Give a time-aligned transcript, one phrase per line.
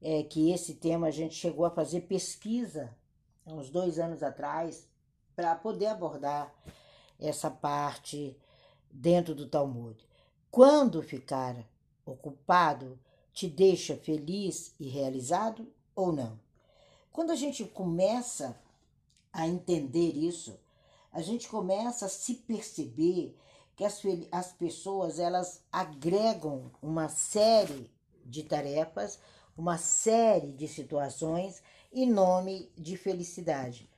[0.00, 2.94] é, que esse tema a gente chegou a fazer pesquisa
[3.44, 4.88] há uns dois anos atrás
[5.34, 6.52] para poder abordar
[7.18, 8.36] essa parte
[8.90, 9.96] dentro do Talmud.
[10.50, 11.56] Quando ficar
[12.04, 12.98] ocupado,
[13.32, 16.38] te deixa feliz e realizado ou não?
[17.12, 18.58] Quando a gente começa
[19.32, 20.58] a entender isso,
[21.12, 23.36] a gente começa a se perceber
[23.76, 27.90] que as, as pessoas elas agregam uma série
[28.24, 29.18] de tarefas,
[29.60, 33.90] uma série de situações em nome de felicidade.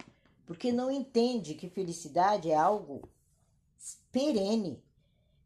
[0.45, 3.09] Porque não entende que felicidade é algo
[4.11, 4.83] perene,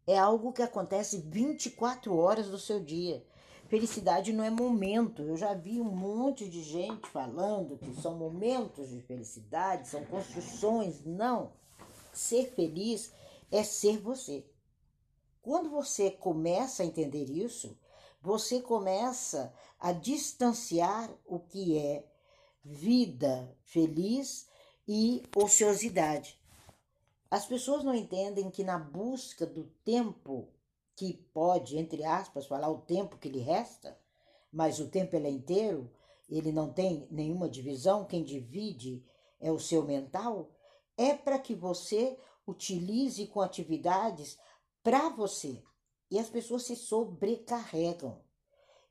[0.07, 3.23] é algo que acontece 24 horas do seu dia.
[3.69, 5.21] Felicidade não é momento.
[5.21, 11.05] Eu já vi um monte de gente falando que são momentos de felicidade, são construções.
[11.05, 11.53] Não.
[12.13, 13.13] Ser feliz
[13.51, 14.47] é ser você.
[15.43, 17.77] Quando você começa a entender isso,
[18.27, 22.05] você começa a distanciar o que é
[22.65, 24.49] vida feliz
[24.89, 26.37] e ociosidade.
[27.31, 30.49] As pessoas não entendem que na busca do tempo
[30.97, 33.97] que pode, entre aspas, falar o tempo que lhe resta,
[34.51, 35.89] mas o tempo ele é inteiro,
[36.29, 39.05] ele não tem nenhuma divisão, quem divide
[39.39, 40.51] é o seu mental,
[40.97, 44.37] é para que você utilize com atividades
[44.83, 45.63] para você.
[46.11, 48.26] E as pessoas se sobrecarregam.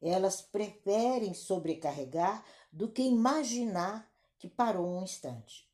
[0.02, 5.70] Elas preferem sobrecarregar do que imaginar que parou um instante.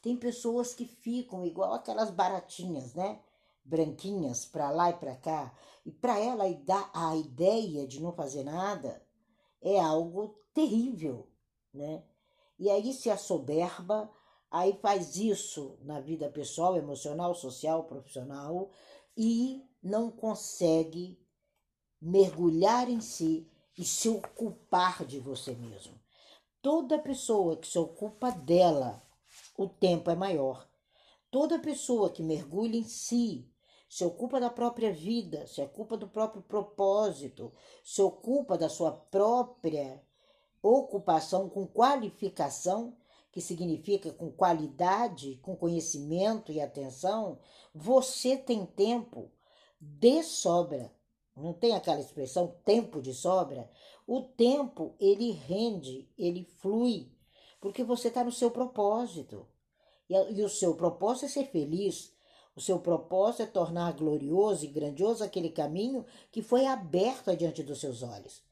[0.00, 3.20] Tem pessoas que ficam igual aquelas baratinhas, né?
[3.64, 5.54] Branquinhas para lá e para cá,
[5.86, 6.44] e para ela
[6.92, 9.02] a ideia de não fazer nada
[9.62, 11.26] é algo terrível,
[11.72, 12.04] né?
[12.58, 14.10] E aí se assoberba,
[14.50, 18.70] aí faz isso na vida pessoal, emocional, social, profissional
[19.16, 21.18] e não consegue
[22.00, 25.98] mergulhar em si e se ocupar de você mesmo.
[26.62, 29.02] Toda pessoa que se ocupa dela,
[29.56, 30.68] o tempo é maior.
[31.30, 33.50] Toda pessoa que mergulha em si
[33.88, 37.52] se ocupa da própria vida, se ocupa do próprio propósito,
[37.84, 40.02] se ocupa da sua própria
[40.62, 42.96] ocupação com qualificação,
[43.30, 47.38] que significa com qualidade, com conhecimento e atenção,
[47.74, 49.30] você tem tempo
[49.80, 50.90] de sobra.
[51.36, 53.68] Não tem aquela expressão tempo de sobra?
[54.06, 57.10] O tempo, ele rende, ele flui,
[57.60, 59.46] porque você está no seu propósito.
[60.08, 62.14] E, e o seu propósito é ser feliz,
[62.54, 67.80] o seu propósito é tornar glorioso e grandioso aquele caminho que foi aberto adiante dos
[67.80, 68.42] seus olhos.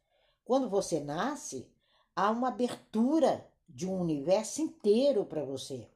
[0.44, 1.70] Quando você nasce,
[2.16, 5.88] há uma abertura de um universo inteiro para você.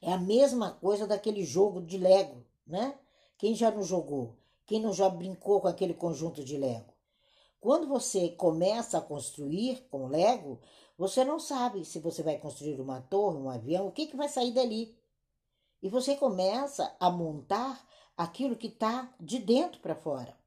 [0.00, 2.96] É a mesma coisa daquele jogo de Lego, né?
[3.36, 4.37] Quem já não jogou?
[4.68, 6.92] Quem não já brincou com aquele conjunto de Lego?
[7.58, 10.60] Quando você começa a construir com Lego,
[10.98, 14.28] você não sabe se você vai construir uma torre, um avião, o que, que vai
[14.28, 14.94] sair dali.
[15.82, 17.82] E você começa a montar
[18.14, 20.38] aquilo que está de dentro para fora.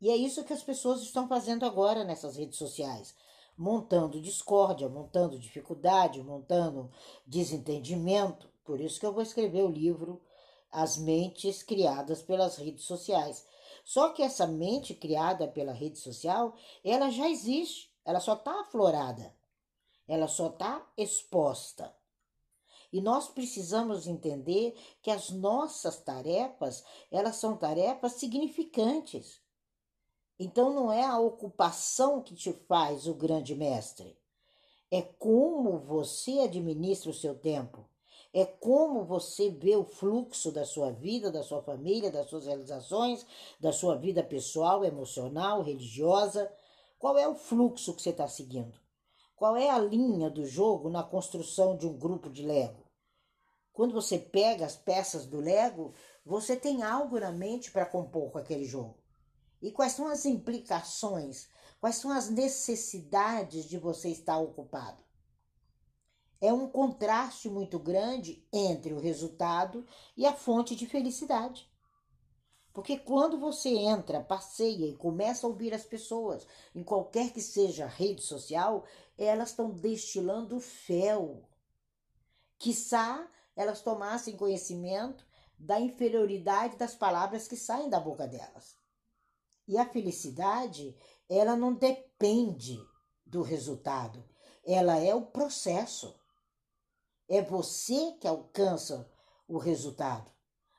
[0.00, 3.16] E é isso que as pessoas estão fazendo agora nessas redes sociais.
[3.58, 6.88] Montando discórdia, montando dificuldade, montando
[7.26, 8.48] desentendimento.
[8.64, 10.22] Por isso que eu vou escrever o livro
[10.74, 13.46] As Mentes Criadas pelas Redes Sociais.
[13.84, 19.32] Só que essa mente criada pela rede social, ela já existe, ela só está aflorada,
[20.08, 21.94] ela só está exposta.
[22.92, 29.40] E nós precisamos entender que as nossas tarefas, elas são tarefas significantes.
[30.38, 34.18] Então não é a ocupação que te faz o grande mestre.
[34.90, 37.88] É como você administra o seu tempo.
[38.36, 43.24] É como você vê o fluxo da sua vida, da sua família, das suas realizações,
[43.60, 46.52] da sua vida pessoal, emocional, religiosa.
[46.98, 48.76] Qual é o fluxo que você está seguindo?
[49.36, 52.82] Qual é a linha do jogo na construção de um grupo de Lego?
[53.72, 55.94] Quando você pega as peças do Lego,
[56.26, 58.98] você tem algo na mente para compor com aquele jogo.
[59.62, 61.48] E quais são as implicações?
[61.80, 65.03] Quais são as necessidades de você estar ocupado?
[66.40, 69.86] É um contraste muito grande entre o resultado
[70.16, 71.70] e a fonte de felicidade.
[72.72, 77.84] Porque quando você entra, passeia e começa a ouvir as pessoas, em qualquer que seja
[77.84, 78.84] a rede social,
[79.16, 81.48] elas estão destilando fel.
[82.58, 85.24] Quiçá elas tomassem conhecimento
[85.58, 88.76] da inferioridade das palavras que saem da boca delas.
[89.66, 90.96] E a felicidade,
[91.28, 92.78] ela não depende
[93.24, 94.22] do resultado,
[94.64, 96.18] ela é o processo.
[97.28, 99.10] É você que alcança
[99.48, 100.30] o resultado.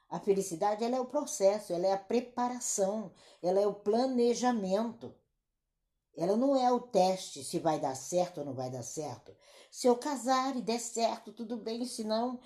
[0.10, 3.12] A felicidade ela é o processo, ela é a preparação,
[3.42, 5.16] ela é o planejamento.
[6.16, 9.36] Ela não é o teste se vai dar certo ou não vai dar certo.
[9.70, 12.40] Se eu casar e der certo, tudo bem, se não,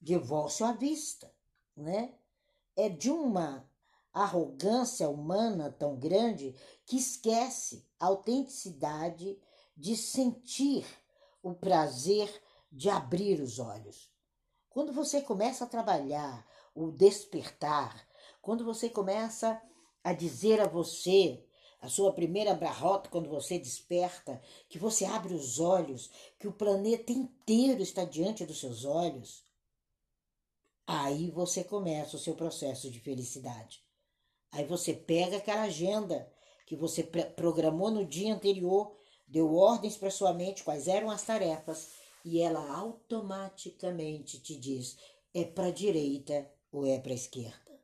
[0.00, 1.32] divórcio à vista,
[1.76, 2.14] né?
[2.76, 3.68] É de uma
[4.12, 6.54] arrogância humana tão grande
[6.84, 9.38] que esquece a autenticidade
[9.76, 10.86] de sentir
[11.42, 12.30] o prazer
[12.70, 14.10] de abrir os olhos.
[14.68, 18.06] Quando você começa a trabalhar o despertar,
[18.42, 19.60] quando você começa
[20.04, 21.42] a dizer a você,
[21.80, 27.12] a sua primeira brahota, quando você desperta, que você abre os olhos, que o planeta
[27.12, 29.44] inteiro está diante dos seus olhos,
[30.86, 33.82] aí você começa o seu processo de felicidade.
[34.52, 36.30] Aí você pega aquela agenda
[36.66, 38.96] que você programou no dia anterior,
[39.26, 41.90] deu ordens para sua mente quais eram as tarefas
[42.26, 44.98] e ela automaticamente te diz
[45.32, 47.80] é para direita ou é para esquerda.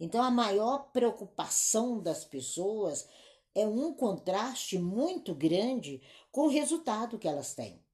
[0.00, 3.06] Então a maior preocupação das pessoas
[3.54, 6.00] é um contraste muito grande
[6.30, 7.84] com o resultado que elas têm.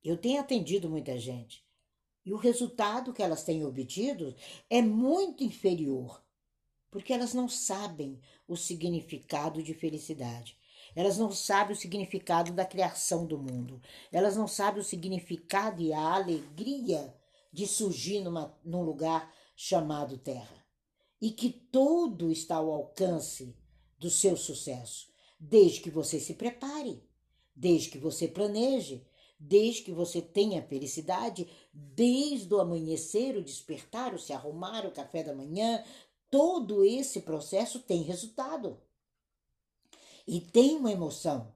[0.00, 1.66] Eu tenho atendido muita gente
[2.24, 4.32] e o resultado que elas têm obtido
[4.70, 6.24] é muito inferior,
[6.88, 10.56] porque elas não sabem o significado de felicidade.
[10.94, 13.80] Elas não sabem o significado da criação do mundo.
[14.10, 17.14] Elas não sabem o significado e a alegria
[17.52, 20.64] de surgir numa, num lugar chamado Terra.
[21.20, 23.54] E que tudo está ao alcance
[23.98, 25.08] do seu sucesso,
[25.38, 27.02] desde que você se prepare,
[27.54, 29.06] desde que você planeje,
[29.38, 35.22] desde que você tenha felicidade, desde o amanhecer, o despertar, o se arrumar, o café
[35.22, 35.82] da manhã,
[36.30, 38.80] todo esse processo tem resultado.
[40.26, 41.52] E tem uma emoção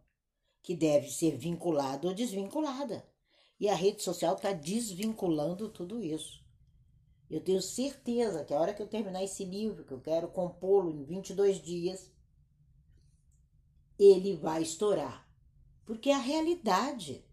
[0.63, 3.07] que deve ser vinculada ou desvinculada.
[3.59, 6.45] E a rede social está desvinculando tudo isso.
[7.31, 10.91] Eu tenho certeza que a hora que eu terminar esse livro, que eu quero compô-lo
[10.91, 12.11] em 22 dias,
[13.99, 15.27] ele vai estourar.
[15.85, 17.25] Porque é a realidade.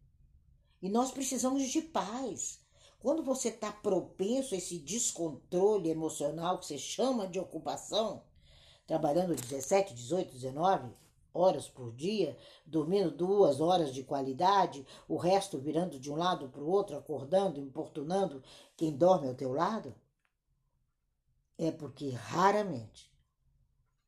[0.81, 2.59] E nós precisamos de paz.
[2.99, 8.23] Quando você está propenso a esse descontrole emocional que você chama de ocupação,
[8.87, 10.93] trabalhando 17, 18, 19,
[11.33, 16.61] horas por dia, dormindo duas horas de qualidade, o resto virando de um lado para
[16.63, 18.43] o outro, acordando, importunando
[18.77, 19.95] quem dorme ao teu lado?
[21.57, 23.11] É porque raramente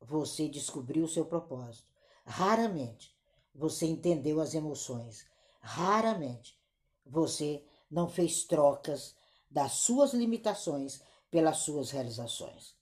[0.00, 1.88] você descobriu o seu propósito.
[2.24, 3.16] Raramente
[3.54, 5.26] você entendeu as emoções.
[5.60, 6.58] Raramente
[7.04, 9.14] você não fez trocas
[9.50, 11.00] das suas limitações
[11.30, 12.74] pelas suas realizações.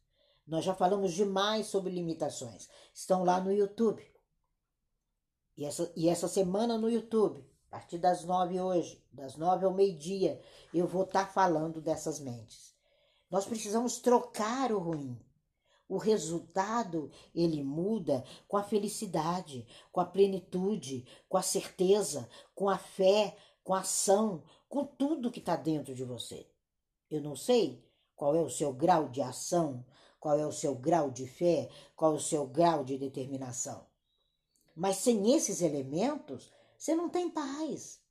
[0.47, 2.69] Nós já falamos demais sobre limitações.
[2.93, 4.14] Estão lá no YouTube.
[5.57, 9.75] E essa, e essa semana no YouTube, a partir das nove hoje, das nove ao
[9.75, 10.41] meio-dia,
[10.73, 12.75] eu vou estar tá falando dessas mentes.
[13.31, 15.19] Nós precisamos trocar o ruim.
[15.89, 22.79] O resultado ele muda com a felicidade, com a plenitude, com a certeza, com a
[22.79, 26.49] fé, com a ação, com tudo que está dentro de você.
[27.11, 27.85] Eu não sei
[28.17, 29.85] qual é o seu grau de ação,
[30.19, 33.87] qual é o seu grau de fé, qual é o seu grau de determinação.
[34.75, 38.03] Mas sem esses elementos, você não tem paz.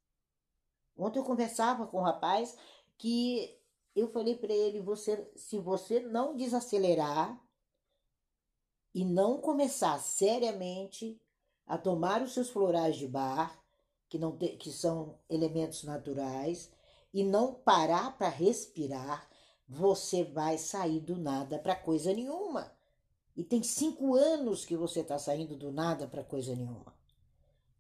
[0.98, 2.56] Ontem eu conversava com um rapaz
[2.98, 3.60] que
[3.96, 7.40] eu falei para ele: você, se você não desacelerar
[8.94, 11.20] e não começar seriamente
[11.66, 13.62] a tomar os seus florais de bar,
[14.08, 16.72] que, não te, que são elementos naturais,
[17.14, 19.30] e não parar para respirar,
[19.68, 22.73] você vai sair do nada para coisa nenhuma.
[23.36, 26.94] E tem cinco anos que você está saindo do nada para coisa nenhuma.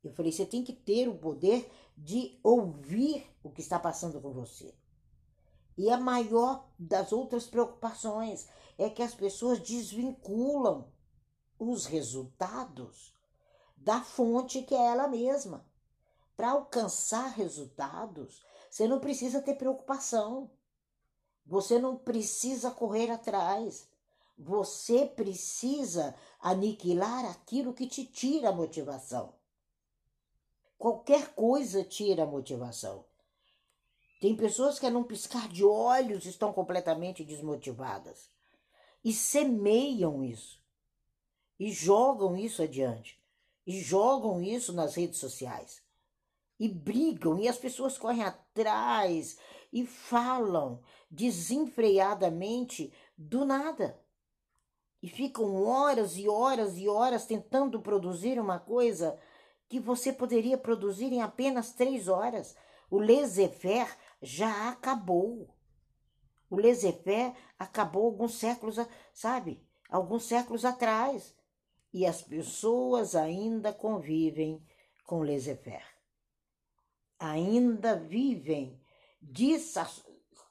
[0.04, 4.32] Eu falei, você tem que ter o poder de ouvir o que está passando com
[4.32, 4.74] você.
[5.78, 10.92] E a maior das outras preocupações é que as pessoas desvinculam
[11.58, 13.14] os resultados
[13.78, 15.66] da fonte que é ela mesma.
[16.36, 20.50] Para alcançar resultados, você não precisa ter preocupação.
[21.46, 23.88] Você não precisa correr atrás.
[24.38, 29.34] Você precisa aniquilar aquilo que te tira a motivação.
[30.78, 33.06] Qualquer coisa tira a motivação.
[34.20, 38.30] Tem pessoas que, num piscar de olhos, estão completamente desmotivadas
[39.04, 40.62] e semeiam isso,
[41.60, 43.22] e jogam isso adiante,
[43.68, 45.84] e jogam isso nas redes sociais,
[46.60, 49.38] e brigam, e as pessoas correm atrás
[49.72, 54.03] e falam desenfreadamente do nada
[55.04, 59.20] e ficam horas e horas e horas tentando produzir uma coisa
[59.68, 62.56] que você poderia produzir em apenas três horas.
[62.90, 65.54] O laissez-faire já acabou.
[66.50, 68.78] O laissez-faire acabou alguns séculos,
[69.14, 69.62] sabe?
[69.90, 71.36] Alguns séculos atrás.
[71.94, 74.66] e as pessoas ainda convivem
[75.06, 75.86] com laissez-faire.
[77.20, 78.82] Ainda vivem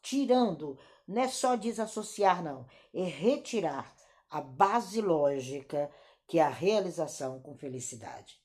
[0.01, 0.79] tirando,
[1.09, 3.93] não é só desassociar, não, é retirar
[4.33, 5.93] a base lógica
[6.27, 8.41] que é a realização com felicidade.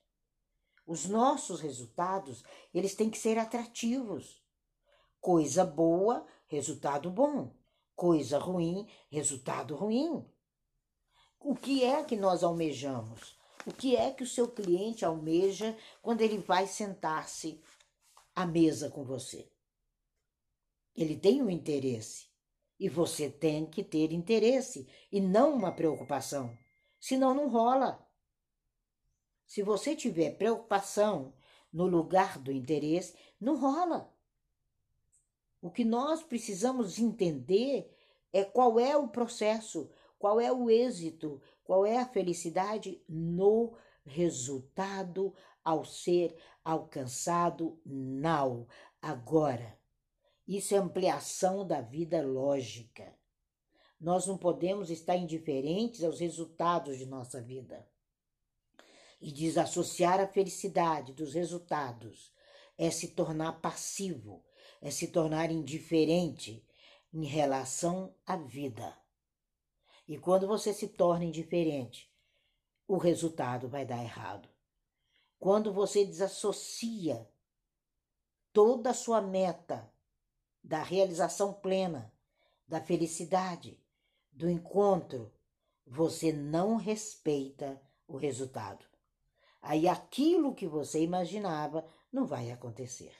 [0.86, 4.44] Os nossos resultados, eles têm que ser atrativos.
[5.22, 7.56] Coisa boa, resultado bom.
[7.96, 10.29] Coisa ruim, resultado ruim.
[11.39, 13.38] O que é que nós almejamos?
[13.65, 17.62] O que é que o seu cliente almeja quando ele vai sentar-se
[18.36, 19.50] à mesa com você?
[20.94, 22.26] Ele tem um interesse.
[22.79, 26.57] E você tem que ter interesse e não uma preocupação.
[27.00, 28.05] Senão não rola.
[29.46, 31.34] Se você tiver preocupação
[31.72, 34.13] no lugar do interesse, não rola.
[35.62, 37.91] O que nós precisamos entender
[38.31, 45.34] é qual é o processo, qual é o êxito, qual é a felicidade no resultado
[45.63, 48.67] ao ser alcançado now,
[49.01, 49.77] agora.
[50.48, 53.13] Isso é ampliação da vida lógica.
[54.00, 57.86] Nós não podemos estar indiferentes aos resultados de nossa vida.
[59.20, 62.32] E desassociar a felicidade dos resultados
[62.77, 64.42] é se tornar passivo,
[64.82, 66.66] é se tornar indiferente
[67.12, 68.98] em relação à vida.
[70.08, 72.10] E quando você se torna indiferente,
[72.88, 74.48] o resultado vai dar errado.
[75.39, 77.27] Quando você desassocia
[78.54, 79.92] toda a sua meta
[80.68, 82.12] da realização plena,
[82.68, 83.82] da felicidade,
[84.34, 85.32] do encontro,
[85.86, 88.86] você não respeita o resultado.
[89.62, 93.14] Aí aquilo que você imaginava não vai acontecer.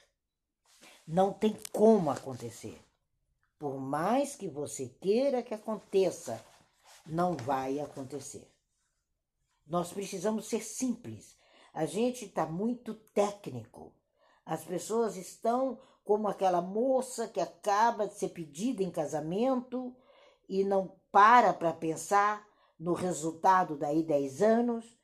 [1.06, 2.78] Não tem como acontecer.
[3.58, 6.44] Por mais que você queira que aconteça,
[7.06, 8.46] não vai acontecer.
[9.66, 11.34] Nós precisamos ser simples.
[11.72, 13.90] A gente está muito técnico.
[14.44, 19.94] As pessoas estão como aquela moça que acaba de ser pedida em casamento
[20.48, 22.48] e não para para pensar
[22.80, 24.98] no resultado daí 10 anos,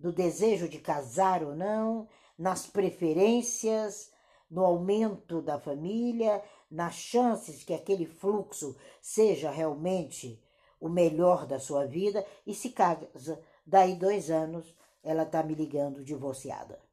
[0.00, 2.08] no desejo de casar ou não,
[2.38, 4.10] nas preferências,
[4.50, 10.42] no aumento da família, nas chances que aquele fluxo seja realmente
[10.80, 12.24] o melhor da sua vida.
[12.46, 16.85] E se casa daí dois anos ela está me ligando divorciada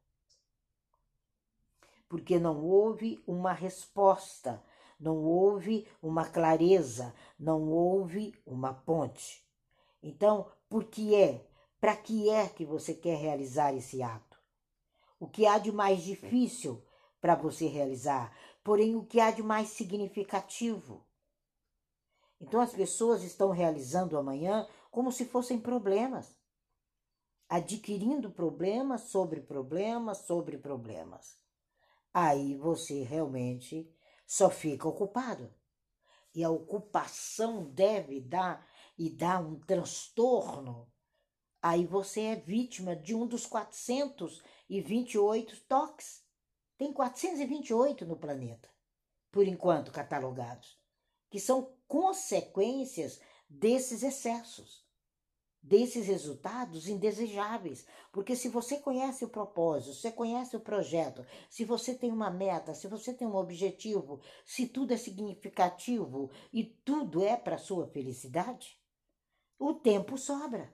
[2.14, 4.62] porque não houve uma resposta,
[5.00, 9.44] não houve uma clareza, não houve uma ponte.
[10.00, 11.44] Então, por que é?
[11.80, 14.38] Para que é que você quer realizar esse ato?
[15.18, 16.80] O que há de mais difícil
[17.20, 18.32] para você realizar?
[18.62, 21.04] Porém, o que há de mais significativo?
[22.40, 26.32] Então, as pessoas estão realizando amanhã como se fossem problemas,
[27.48, 31.42] adquirindo problemas sobre problemas sobre problemas
[32.14, 33.92] aí você realmente
[34.24, 35.52] só fica ocupado.
[36.32, 38.64] E a ocupação deve dar
[38.96, 40.88] e dar um transtorno.
[41.60, 46.22] Aí você é vítima de um dos 428 toques.
[46.76, 48.68] Tem 428 no planeta,
[49.30, 50.76] por enquanto catalogados,
[51.30, 54.83] que são consequências desses excessos
[55.64, 57.86] desses resultados indesejáveis.
[58.12, 62.30] Porque se você conhece o propósito, se você conhece o projeto, se você tem uma
[62.30, 67.86] meta, se você tem um objetivo, se tudo é significativo e tudo é para sua
[67.86, 68.78] felicidade,
[69.58, 70.72] o tempo sobra.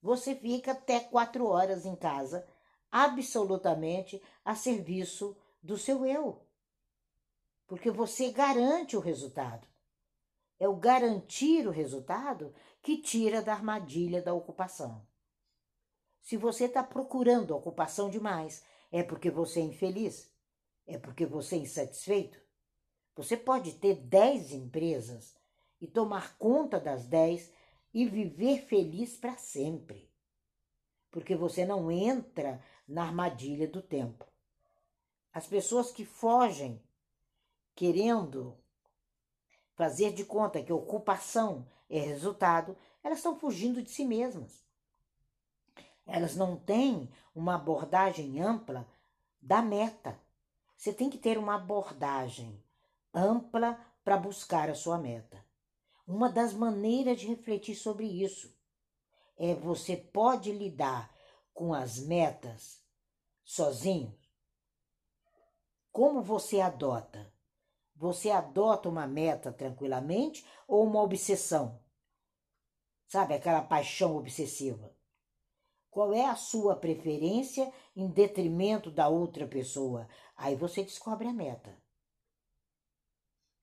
[0.00, 2.46] Você fica até quatro horas em casa,
[2.90, 6.40] absolutamente a serviço do seu eu.
[7.66, 9.66] Porque você garante o resultado.
[10.58, 12.54] É o garantir o resultado
[12.84, 15.06] que tira da armadilha da ocupação.
[16.20, 18.62] Se você está procurando ocupação demais,
[18.92, 20.30] é porque você é infeliz?
[20.86, 22.38] É porque você é insatisfeito?
[23.16, 25.34] Você pode ter 10 empresas
[25.80, 27.50] e tomar conta das 10
[27.94, 30.12] e viver feliz para sempre.
[31.10, 34.26] Porque você não entra na armadilha do tempo.
[35.32, 36.82] As pessoas que fogem
[37.74, 38.62] querendo
[39.74, 41.66] fazer de conta que ocupação
[41.98, 44.64] é resultado, elas estão fugindo de si mesmas.
[46.06, 48.86] Elas não têm uma abordagem ampla
[49.40, 50.18] da meta.
[50.76, 52.62] Você tem que ter uma abordagem
[53.12, 55.44] ampla para buscar a sua meta.
[56.06, 58.54] Uma das maneiras de refletir sobre isso
[59.36, 61.14] é você pode lidar
[61.54, 62.82] com as metas
[63.42, 64.14] sozinho?
[65.90, 67.32] Como você adota?
[67.96, 71.83] Você adota uma meta tranquilamente ou uma obsessão?
[73.14, 74.92] Sabe, aquela paixão obsessiva?
[75.88, 80.08] Qual é a sua preferência em detrimento da outra pessoa?
[80.36, 81.80] Aí você descobre a meta.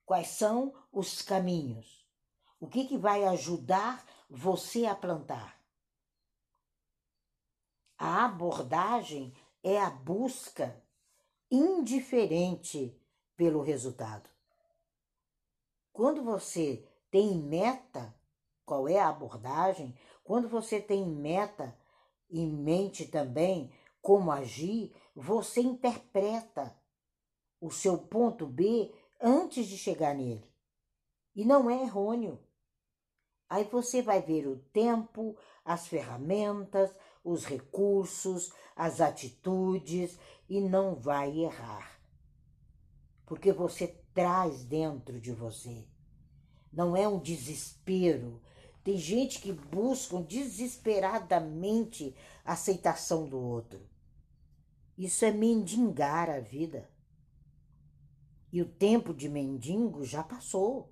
[0.05, 2.07] Quais são os caminhos?
[2.61, 5.61] O que, que vai ajudar você a plantar?
[7.97, 10.81] A abordagem é a busca
[11.51, 12.97] indiferente
[13.35, 14.29] pelo resultado.
[15.91, 18.15] Quando você tem meta,
[18.65, 19.95] qual é a abordagem?
[20.23, 21.77] Quando você tem meta
[22.29, 26.75] em mente também como agir, você interpreta
[27.59, 28.91] o seu ponto B
[29.21, 30.49] antes de chegar nele.
[31.35, 32.39] E não é errôneo.
[33.47, 36.89] Aí você vai ver o tempo, as ferramentas,
[37.23, 40.17] os recursos, as atitudes
[40.49, 41.99] e não vai errar.
[43.25, 45.87] Porque você traz dentro de você.
[46.71, 48.41] Não é um desespero.
[48.83, 53.87] Tem gente que busca desesperadamente a aceitação do outro.
[54.97, 56.89] Isso é mendigar a vida.
[58.51, 60.91] E o tempo de mendigo já passou.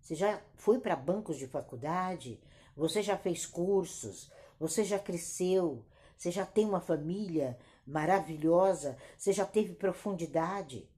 [0.00, 2.40] Você já foi para bancos de faculdade,
[2.76, 5.84] você já fez cursos, você já cresceu,
[6.16, 10.88] você já tem uma família maravilhosa, você já teve profundidade.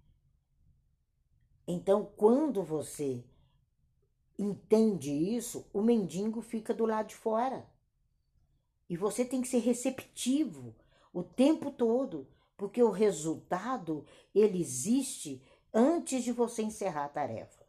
[1.66, 3.24] Então, quando você
[4.38, 7.66] entende isso, o mendigo fica do lado de fora.
[8.88, 10.74] E você tem que ser receptivo
[11.12, 17.64] o tempo todo, porque o resultado ele existe antes de você encerrar a tarefa.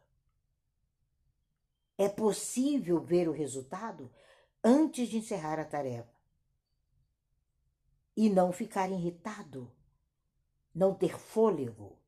[1.98, 4.12] É possível ver o resultado
[4.62, 6.14] antes de encerrar a tarefa.
[8.16, 9.70] E não ficar irritado,
[10.74, 11.98] não ter fôlego,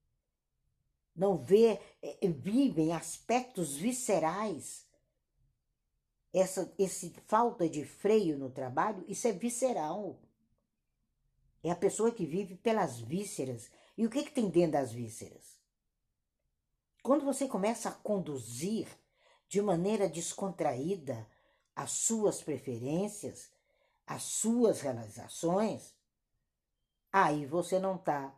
[1.18, 4.86] não ver, é, vivem aspectos viscerais.
[6.32, 10.20] Essa esse falta de freio no trabalho, isso é visceral.
[11.62, 13.70] É a pessoa que vive pelas vísceras.
[13.96, 15.58] E o que, que tem dentro das vísceras?
[17.02, 18.86] Quando você começa a conduzir
[19.48, 21.26] de maneira descontraída
[21.74, 23.50] as suas preferências,
[24.06, 25.94] as suas realizações,
[27.12, 28.37] aí você não está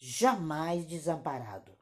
[0.00, 1.76] jamais desamparado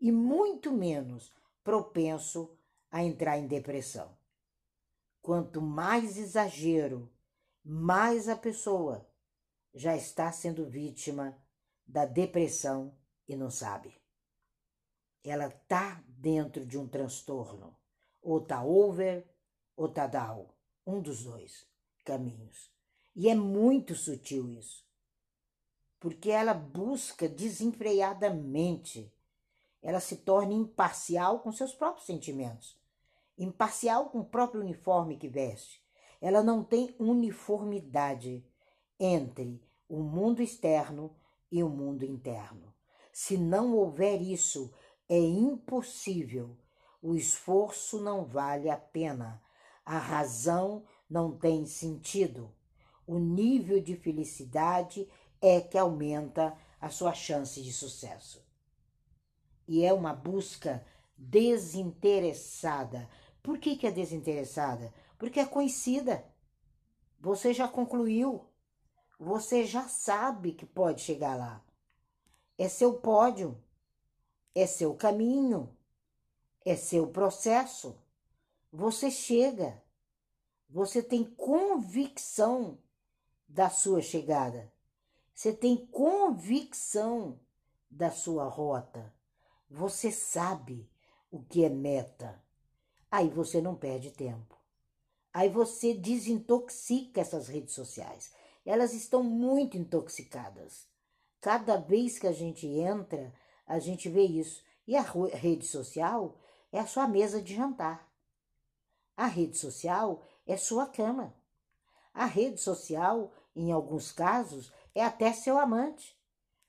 [0.00, 2.56] e muito menos propenso
[2.88, 4.16] a entrar em depressão.
[5.20, 7.12] Quanto mais exagero,
[7.64, 9.06] mais a pessoa
[9.74, 11.36] já está sendo vítima
[11.84, 14.00] da depressão e não sabe.
[15.24, 17.76] Ela está dentro de um transtorno.
[18.22, 19.28] Ou está over
[19.76, 20.48] ou está down.
[20.86, 21.66] Um dos dois
[22.04, 22.72] caminhos.
[23.14, 24.87] E é muito sutil isso
[26.00, 29.12] porque ela busca desenfreadamente.
[29.82, 32.76] Ela se torna imparcial com seus próprios sentimentos,
[33.36, 35.82] imparcial com o próprio uniforme que veste.
[36.20, 38.44] Ela não tem uniformidade
[38.98, 41.14] entre o mundo externo
[41.50, 42.74] e o mundo interno.
[43.12, 44.72] Se não houver isso,
[45.08, 46.56] é impossível.
[47.00, 49.42] O esforço não vale a pena.
[49.84, 52.52] A razão não tem sentido.
[53.06, 55.08] O nível de felicidade
[55.40, 58.44] é que aumenta a sua chance de sucesso.
[59.66, 60.84] E é uma busca
[61.16, 63.08] desinteressada.
[63.42, 64.92] Por que, que é desinteressada?
[65.18, 66.24] Porque é conhecida.
[67.20, 68.46] Você já concluiu.
[69.18, 71.64] Você já sabe que pode chegar lá.
[72.56, 73.60] É seu pódio.
[74.54, 75.76] É seu caminho.
[76.64, 77.98] É seu processo.
[78.72, 79.82] Você chega.
[80.70, 82.78] Você tem convicção
[83.48, 84.72] da sua chegada.
[85.38, 87.38] Você tem convicção
[87.88, 89.14] da sua rota.
[89.70, 90.90] Você sabe
[91.30, 92.42] o que é meta.
[93.08, 94.58] Aí você não perde tempo.
[95.32, 98.32] Aí você desintoxica essas redes sociais.
[98.66, 100.88] Elas estão muito intoxicadas.
[101.40, 103.32] Cada vez que a gente entra,
[103.64, 104.64] a gente vê isso.
[104.88, 106.36] E a rede social
[106.72, 108.12] é a sua mesa de jantar.
[109.16, 111.32] A rede social é sua cama.
[112.12, 116.18] A rede social, em alguns casos, é até seu amante,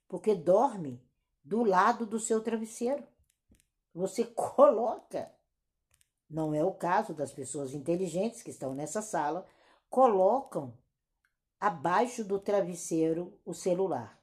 [0.07, 1.03] porque dorme
[1.43, 3.07] do lado do seu travesseiro.
[3.93, 5.33] Você coloca,
[6.29, 9.47] não é o caso das pessoas inteligentes que estão nessa sala,
[9.89, 10.77] colocam
[11.59, 14.21] abaixo do travesseiro o celular.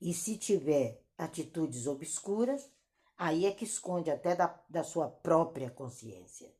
[0.00, 2.70] E se tiver atitudes obscuras,
[3.16, 6.52] aí é que esconde até da, da sua própria consciência.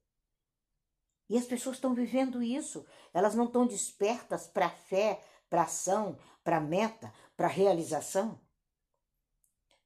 [1.29, 6.19] E as pessoas estão vivendo isso, elas não estão despertas para a fé, para ação,
[6.45, 8.41] para meta, para realização?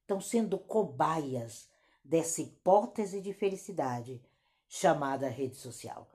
[0.00, 1.68] Estão sendo cobaias
[2.04, 4.22] dessa hipótese de felicidade
[4.68, 6.08] chamada rede social.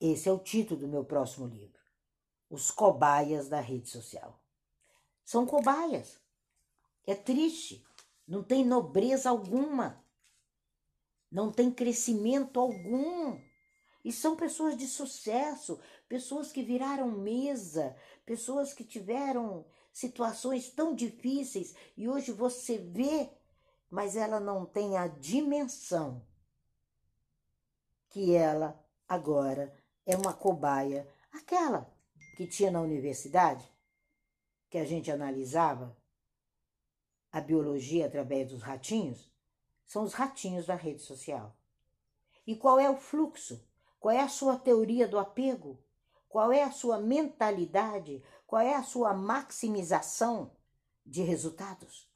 [0.00, 1.80] Esse é o título do meu próximo livro.
[2.50, 4.40] Os cobaias da rede social.
[5.24, 6.20] São cobaias.
[7.06, 7.84] É triste.
[8.26, 10.04] Não tem nobreza alguma.
[11.30, 13.40] Não tem crescimento algum.
[14.04, 21.74] E são pessoas de sucesso, pessoas que viraram mesa, pessoas que tiveram situações tão difíceis
[21.96, 23.30] e hoje você vê,
[23.88, 26.22] mas ela não tem a dimensão
[28.10, 31.92] que ela agora é uma cobaia, aquela
[32.36, 33.68] que tinha na universidade,
[34.68, 35.96] que a gente analisava
[37.32, 39.32] a biologia através dos ratinhos,
[39.86, 41.56] são os ratinhos da rede social.
[42.46, 43.64] E qual é o fluxo?
[44.04, 45.82] Qual é a sua teoria do apego?
[46.28, 48.22] Qual é a sua mentalidade?
[48.46, 50.54] Qual é a sua maximização
[51.06, 52.06] de resultados?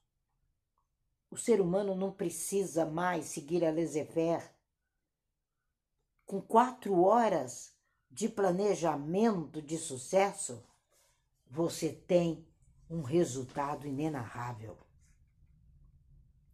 [1.31, 4.51] O ser humano não precisa mais seguir a laissez-faire.
[6.27, 7.75] Com quatro horas
[8.11, 10.63] de planejamento de sucesso,
[11.47, 12.47] você tem
[12.91, 14.77] um resultado inenarrável.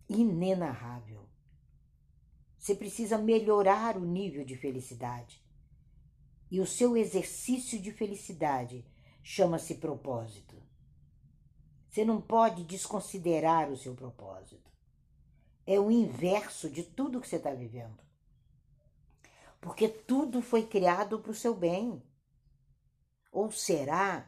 [0.09, 1.34] Inenarrável.
[2.65, 5.39] Você precisa melhorar o nível de felicidade.
[6.51, 8.87] E o seu exercício de felicidade
[9.23, 10.57] chama-se propósito.
[11.91, 14.73] Você não pode desconsiderar o seu propósito.
[15.67, 18.03] É o inverso de tudo que você está vivendo.
[19.61, 22.03] Porque tudo foi criado para o seu bem.
[23.31, 24.27] Ou será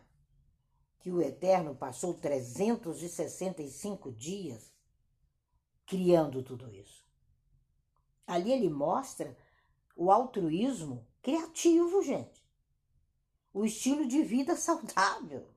[0.98, 4.74] que o Eterno passou 365 dias
[5.86, 7.05] criando tudo isso?
[8.26, 9.36] Ali ele mostra
[9.94, 12.44] o altruísmo criativo, gente.
[13.52, 15.48] O estilo de vida saudável.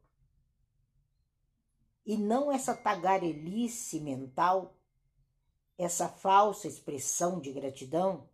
[2.06, 4.76] E não essa tagarelice mental,
[5.78, 8.28] essa falsa expressão de gratidão,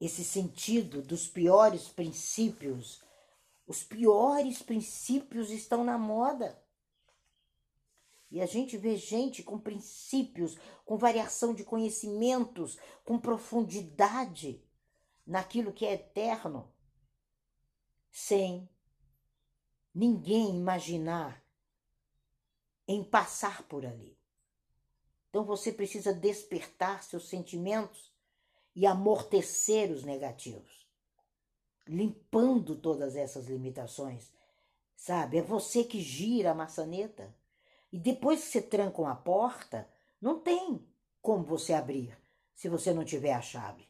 [0.00, 3.02] esse sentido dos piores princípios.
[3.66, 6.62] Os piores princípios estão na moda.
[8.34, 14.60] E a gente vê gente com princípios, com variação de conhecimentos, com profundidade
[15.24, 16.68] naquilo que é eterno,
[18.10, 18.68] sem
[19.94, 21.46] ninguém imaginar
[22.88, 24.18] em passar por ali.
[25.30, 28.12] Então você precisa despertar seus sentimentos
[28.74, 30.88] e amortecer os negativos,
[31.86, 34.32] limpando todas essas limitações.
[34.96, 35.38] Sabe?
[35.38, 37.32] É você que gira a maçaneta.
[37.94, 39.88] E depois que você tranca uma porta,
[40.20, 40.84] não tem
[41.22, 42.18] como você abrir
[42.52, 43.88] se você não tiver a chave.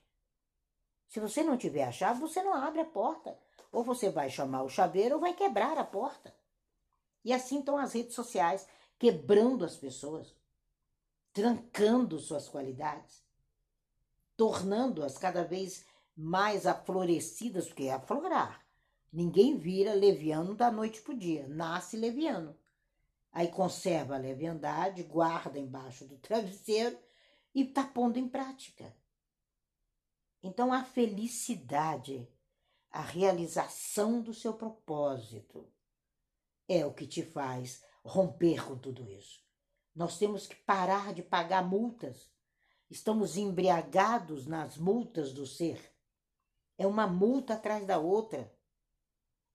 [1.09, 3.41] Se você não tiver a chave, você não abre a porta.
[3.73, 6.37] Ou você vai chamar o chaveiro ou vai quebrar a porta.
[7.25, 10.37] E assim estão as redes sociais, quebrando as pessoas,
[11.33, 13.25] trancando suas qualidades,
[14.37, 18.67] tornando-as cada vez mais aflorecidas, porque é aflorar.
[19.11, 22.55] Ninguém vira leviano da noite para o dia, nasce leviano.
[23.35, 26.97] Aí conserva a leviandade, guarda embaixo do travesseiro
[27.53, 28.97] e está pondo em prática.
[30.41, 32.29] Então a felicidade,
[32.93, 35.69] a realização do seu propósito
[36.69, 39.43] é o que te faz romper com tudo isso.
[39.93, 42.31] Nós temos que parar de pagar multas.
[42.89, 45.93] Estamos embriagados nas multas do ser.
[46.79, 48.54] É uma multa atrás da outra.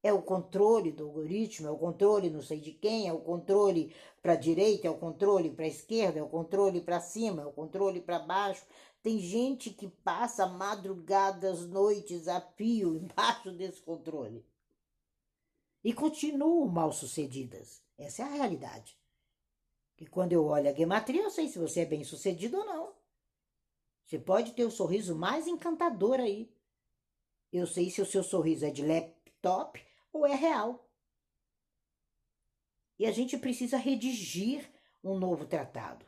[0.01, 3.93] É o controle do algoritmo, é o controle não sei de quem, é o controle
[4.21, 7.45] para a direita, é o controle para a esquerda, é o controle para cima, é
[7.45, 8.65] o controle para baixo.
[9.03, 14.45] Tem gente que passa madrugadas, noites a fio embaixo desse controle.
[15.83, 17.81] E continuam mal sucedidas.
[17.97, 18.97] Essa é a realidade.
[19.97, 22.93] E quando eu olho a gematria, eu sei se você é bem sucedido ou não.
[24.05, 26.49] Você pode ter o sorriso mais encantador aí.
[27.51, 29.88] Eu sei se o seu sorriso é de laptop
[30.19, 30.89] ou é real.
[32.97, 34.69] E a gente precisa redigir
[35.03, 36.05] um novo tratado.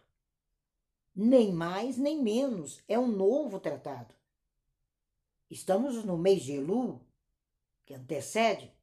[1.16, 4.14] Nem mais nem menos, é um novo tratado.
[5.50, 7.06] Estamos no mês de Elu,
[7.86, 8.74] que antecede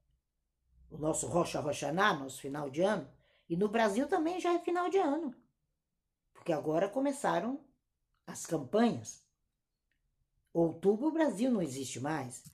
[0.91, 3.11] o nosso Rocha Rochaná, nosso final de ano,
[3.49, 5.35] e no Brasil também já é final de ano,
[6.33, 7.65] porque agora começaram
[8.27, 9.27] as campanhas.
[10.53, 12.45] Outubro o Brasil não existe mais,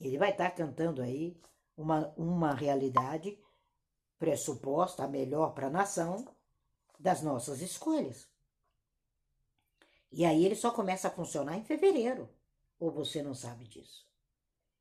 [0.00, 1.36] ele vai estar cantando aí
[1.76, 3.38] uma, uma realidade
[4.18, 6.26] pressuposta, a melhor para a nação,
[6.98, 8.28] das nossas escolhas.
[10.12, 12.28] E aí ele só começa a funcionar em fevereiro,
[12.78, 14.06] ou você não sabe disso.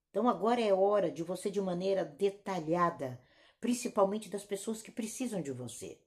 [0.10, 3.22] Então agora é hora de você, de maneira detalhada,
[3.62, 6.00] principalmente das pessoas que precisam de você.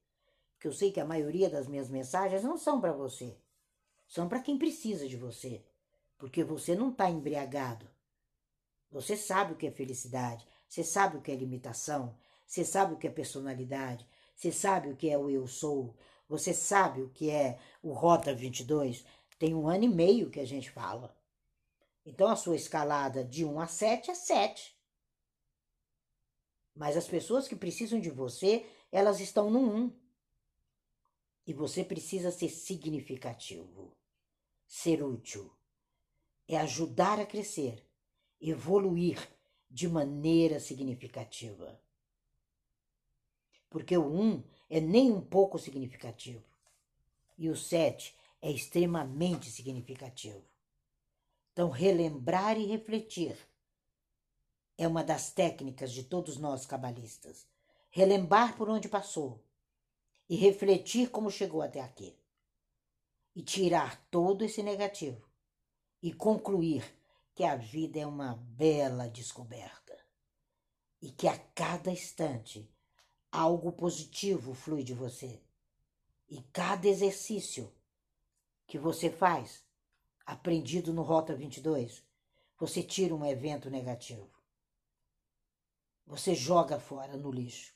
[0.55, 3.37] Porque eu sei que a maioria das minhas mensagens não são para você,
[4.09, 5.64] são para quem precisa de você
[6.22, 7.85] porque você não está embriagado.
[8.92, 12.14] Você sabe o que é felicidade, você sabe o que é limitação,
[12.46, 15.96] você sabe o que é personalidade, você sabe o que é o eu sou,
[16.28, 19.05] você sabe o que é o Rota 22.
[19.38, 21.16] Tem um ano e meio que a gente fala.
[22.05, 24.76] Então a sua escalada de 1 a 7 é 7.
[26.74, 29.92] Mas as pessoas que precisam de você, elas estão no 1.
[31.46, 33.96] E você precisa ser significativo,
[34.66, 35.50] ser útil.
[36.46, 37.85] É ajudar a crescer,
[38.42, 39.18] evoluir
[39.70, 41.81] de maneira significativa.
[43.70, 46.44] Porque o 1 é nem um pouco significativo.
[47.38, 50.44] E o 7 é extremamente significativo.
[51.52, 53.37] Então, relembrar e refletir
[54.76, 57.46] é uma das técnicas de todos nós cabalistas.
[57.90, 59.42] Relembrar por onde passou
[60.28, 62.16] e refletir como chegou até aqui.
[63.35, 65.26] E tirar todo esse negativo
[66.02, 66.85] e concluir
[67.35, 69.99] que a vida é uma bela descoberta
[71.01, 72.71] e que a cada instante
[73.31, 75.42] algo positivo flui de você.
[76.29, 77.73] E cada exercício
[78.66, 79.66] que você faz,
[80.25, 82.05] aprendido no Rota 22,
[82.59, 84.31] você tira um evento negativo.
[86.07, 87.75] Você joga fora no lixo.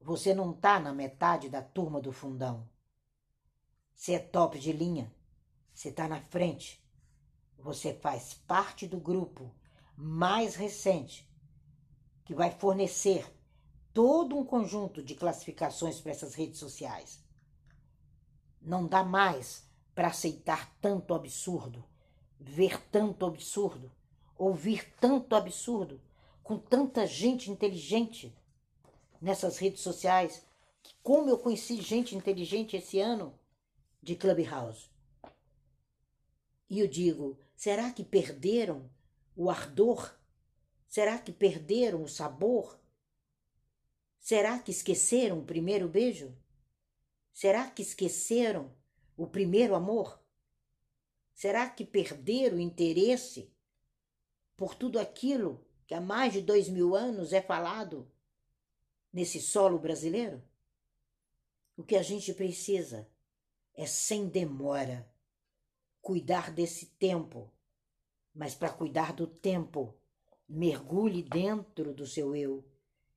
[0.00, 2.68] Você não está na metade da turma do fundão.
[3.94, 5.12] Você é top de linha.
[5.72, 6.83] Você está na frente.
[7.64, 9.50] Você faz parte do grupo
[9.96, 11.26] mais recente
[12.22, 13.34] que vai fornecer
[13.90, 17.24] todo um conjunto de classificações para essas redes sociais.
[18.60, 21.82] Não dá mais para aceitar tanto absurdo,
[22.38, 23.90] ver tanto absurdo,
[24.36, 25.98] ouvir tanto absurdo,
[26.42, 28.36] com tanta gente inteligente
[29.22, 30.44] nessas redes sociais.
[31.02, 33.32] Como eu conheci gente inteligente esse ano
[34.02, 34.90] de Clubhouse.
[36.68, 38.90] E eu digo, será que perderam
[39.34, 40.14] o ardor?
[40.86, 42.78] Será que perderam o sabor?
[44.20, 46.36] Será que esqueceram o primeiro beijo?
[47.32, 48.70] Será que esqueceram
[49.16, 50.22] o primeiro amor?
[51.32, 53.50] Será que perderam o interesse
[54.58, 58.06] por tudo aquilo que há mais de dois mil anos é falado
[59.10, 60.44] nesse solo brasileiro?
[61.78, 63.08] O que a gente precisa
[63.72, 65.10] é, sem demora,
[66.02, 67.53] cuidar desse tempo.
[68.34, 69.94] Mas para cuidar do tempo,
[70.48, 72.64] mergulhe dentro do seu eu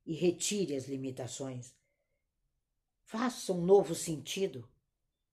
[0.06, 1.74] e retire as limitações.
[3.04, 4.68] Faça um novo sentido.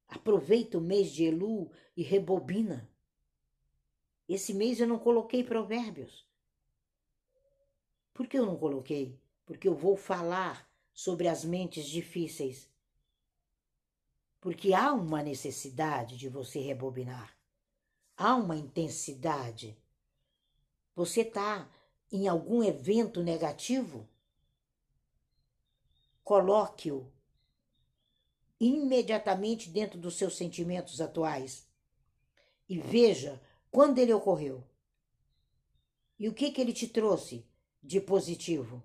[0.08, 2.89] Aproveita o mês de Elu e rebobina.
[4.28, 6.26] Esse mês eu não coloquei provérbios.
[8.13, 9.19] Por que eu não coloquei?
[9.45, 12.69] Porque eu vou falar sobre as mentes difíceis.
[14.39, 17.38] Porque há uma necessidade de você rebobinar.
[18.17, 19.78] Há uma intensidade.
[20.95, 21.69] Você está
[22.12, 24.08] em algum evento negativo?
[26.25, 27.08] coloque-o
[28.60, 31.67] imediatamente dentro dos seus sentimentos atuais
[32.67, 34.63] e veja quando ele ocorreu
[36.17, 37.45] e o que, que ele te trouxe
[37.84, 38.84] de positivo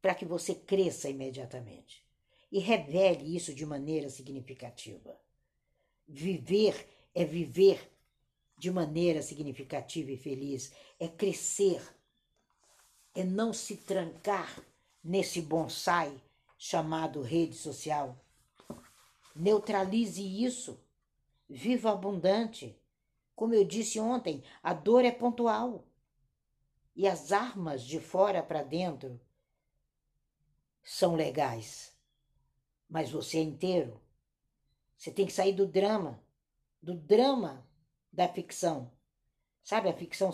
[0.00, 2.02] para que você cresça imediatamente
[2.50, 5.20] e revele isso de maneira significativa.
[6.06, 7.90] Viver é viver
[8.58, 11.80] de maneira significativa e feliz, é crescer,
[13.14, 14.62] é não se trancar
[15.02, 16.20] nesse bonsai
[16.58, 18.18] chamado rede social.
[19.34, 20.82] Neutralize isso.
[21.48, 22.76] Viva abundante.
[23.34, 25.86] Como eu disse ontem, a dor é pontual.
[26.94, 29.20] E as armas de fora para dentro
[30.82, 31.96] são legais.
[32.88, 34.00] Mas você é inteiro.
[34.96, 36.20] Você tem que sair do drama,
[36.82, 37.66] do drama
[38.12, 38.90] da ficção.
[39.62, 40.32] Sabe a ficção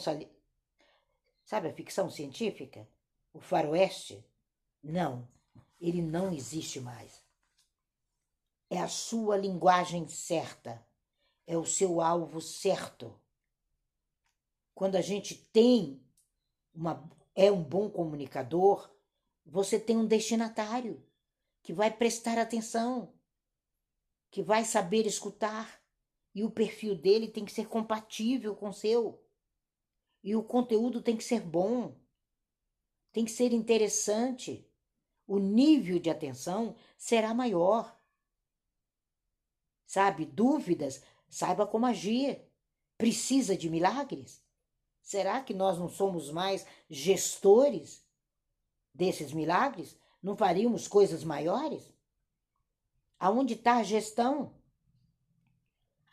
[1.45, 2.89] sabe a ficção científica?
[3.33, 4.25] O faroeste?
[4.83, 5.29] Não,
[5.81, 7.23] ele não existe mais.
[8.71, 10.87] É a sua linguagem certa,
[11.47, 13.19] é o seu alvo certo.
[14.75, 16.01] Quando a gente tem
[16.75, 18.91] uma é um bom comunicador,
[19.45, 21.05] você tem um destinatário
[21.63, 23.13] que vai prestar atenção,
[24.31, 25.84] que vai saber escutar,
[26.35, 29.23] e o perfil dele tem que ser compatível com o seu.
[30.23, 31.97] E o conteúdo tem que ser bom,
[33.13, 34.69] tem que ser interessante
[35.27, 37.99] o nível de atenção será maior.
[39.87, 42.43] Sabe, dúvidas, saiba como agir.
[42.97, 44.43] Precisa de milagres?
[45.01, 48.07] Será que nós não somos mais gestores
[48.93, 49.99] desses milagres?
[50.23, 51.93] Não faríamos coisas maiores?
[53.19, 54.55] Aonde está a gestão?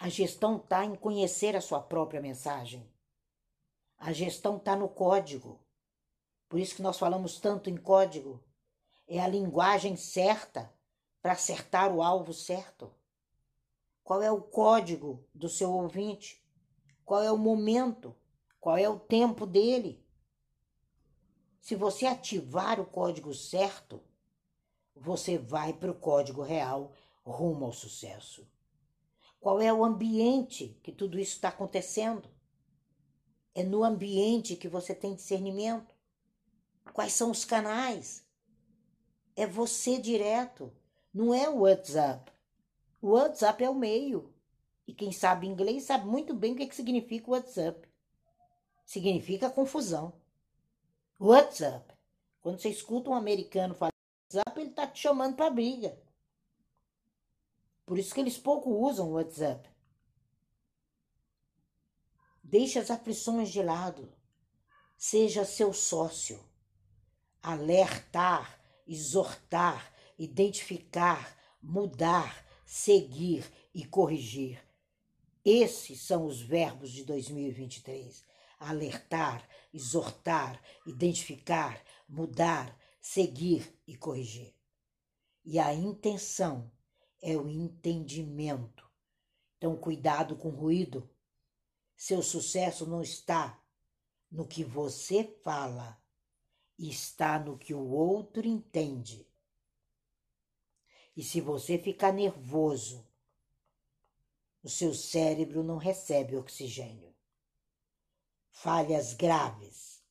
[0.01, 2.91] A gestão está em conhecer a sua própria mensagem.
[3.99, 5.59] A gestão está no código.
[6.49, 8.43] Por isso que nós falamos tanto em código.
[9.07, 10.73] É a linguagem certa
[11.21, 12.91] para acertar o alvo certo.
[14.03, 16.43] Qual é o código do seu ouvinte?
[17.05, 18.15] Qual é o momento?
[18.59, 20.03] Qual é o tempo dele?
[21.59, 24.01] Se você ativar o código certo,
[24.95, 26.91] você vai para o código real
[27.23, 28.49] rumo ao sucesso.
[29.41, 32.29] Qual é o ambiente que tudo isso está acontecendo?
[33.55, 35.95] É no ambiente que você tem discernimento.
[36.93, 38.23] Quais são os canais?
[39.35, 40.71] É você direto,
[41.11, 42.31] não é o WhatsApp.
[43.01, 44.31] O WhatsApp é o meio.
[44.87, 47.89] E quem sabe inglês sabe muito bem o que, que significa o WhatsApp.
[48.85, 50.13] Significa confusão.
[51.19, 51.95] WhatsApp.
[52.41, 53.91] Quando você escuta um americano falar
[54.31, 55.99] WhatsApp, ele está te chamando para briga.
[57.85, 59.69] Por isso que eles pouco usam o WhatsApp.
[62.43, 64.11] Deixe as aflições de lado.
[64.97, 66.39] Seja seu sócio.
[67.41, 74.61] Alertar, exortar, identificar, mudar, seguir e corrigir.
[75.43, 78.23] Esses são os verbos de 2023:
[78.59, 84.53] alertar, exortar, identificar, mudar, seguir e corrigir.
[85.43, 86.71] E a intenção
[87.21, 88.89] é o entendimento.
[89.57, 91.09] Então, cuidado com o ruído.
[91.95, 93.61] Seu sucesso não está
[94.31, 96.01] no que você fala,
[96.79, 99.27] está no que o outro entende.
[101.15, 103.07] E se você ficar nervoso,
[104.63, 107.13] o seu cérebro não recebe oxigênio.
[108.49, 110.03] Falhas graves,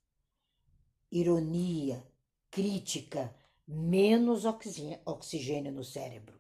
[1.11, 2.07] ironia,
[2.51, 3.35] crítica,
[3.67, 6.40] menos oxigênio no cérebro.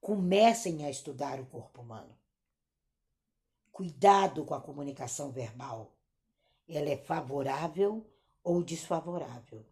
[0.00, 2.16] Comecem a estudar o corpo humano.
[3.70, 5.92] Cuidado com a comunicação verbal.
[6.68, 8.06] Ela é favorável
[8.42, 9.64] ou desfavorável.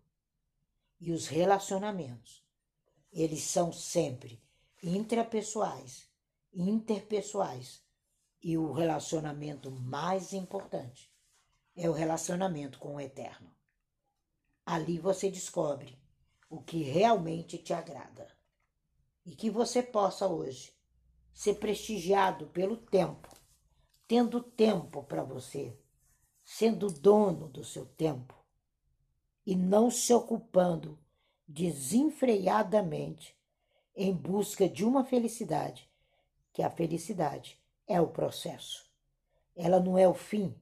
[1.01, 2.47] E os relacionamentos
[3.13, 4.41] eles são sempre
[4.83, 6.09] intrapessoais,
[6.53, 7.83] interpessoais.
[8.41, 11.13] E o relacionamento mais importante
[11.75, 13.53] é o relacionamento com o eterno.
[14.65, 15.99] Ali você descobre
[16.49, 18.38] o que realmente te agrada.
[19.29, 20.73] E que você possa hoje
[21.35, 23.29] ser prestigiado pelo tempo,
[24.07, 25.79] tendo tempo para você,
[26.43, 28.35] sendo dono do seu tempo
[29.45, 30.99] e não se ocupando
[31.47, 33.37] desenfreadamente
[33.95, 35.87] em busca de uma felicidade,
[36.51, 38.91] que a felicidade é o processo.
[39.55, 40.59] Ela não é o fim,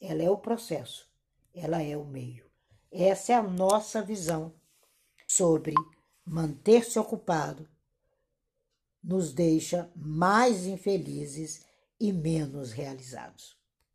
[0.00, 1.12] ela é o processo,
[1.52, 2.50] ela é o meio.
[2.90, 4.54] Essa é a nossa visão
[5.28, 5.74] sobre
[6.24, 7.68] manter-se ocupado
[9.02, 11.64] nos deixa mais infelizes
[11.98, 13.61] e menos realizados.